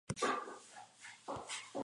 [0.09, 1.79] La Villeneuve-Bellenoye-et-la-Maize